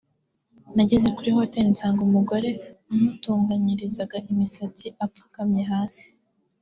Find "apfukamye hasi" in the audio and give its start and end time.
5.05-6.05